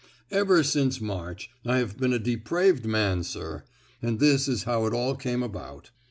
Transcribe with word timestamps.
"Ever 0.31 0.63
since 0.63 0.99
March 0.99 1.51
I 1.63 1.77
have 1.77 1.95
been 1.99 2.11
a 2.11 2.17
depraved 2.17 2.87
man, 2.87 3.21
sir, 3.23 3.65
and 4.01 4.19
this 4.19 4.47
is 4.47 4.63
how 4.63 4.87
it 4.87 4.95
all 4.95 5.15
came 5.15 5.43
about. 5.43 5.91